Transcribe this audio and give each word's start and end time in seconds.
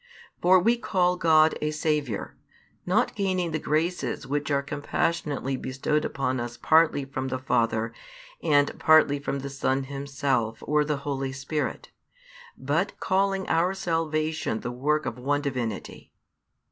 For 0.41 0.57
we 0.59 0.77
call 0.79 1.15
God 1.15 1.55
a 1.61 1.69
Saviour, 1.69 2.35
not 2.87 3.13
gaining 3.13 3.51
the 3.51 3.59
graces 3.59 4.25
which 4.25 4.49
are 4.49 4.63
|365 4.63 4.65
compassionately 4.65 5.55
bestowed 5.57 6.05
upon 6.05 6.39
us 6.39 6.57
partly 6.57 7.05
from 7.05 7.27
the 7.27 7.37
Father, 7.37 7.93
and 8.41 8.79
partly 8.79 9.19
from 9.19 9.41
the 9.41 9.49
Son 9.51 9.83
Himself 9.83 10.57
or 10.65 10.83
the 10.83 10.97
Holy 11.05 11.31
Spirit, 11.31 11.91
but 12.57 12.99
calling 12.99 13.47
our 13.47 13.75
salvation 13.75 14.61
the 14.61 14.71
work 14.71 15.05
of 15.05 15.19
One 15.19 15.41
Divinity. 15.43 16.11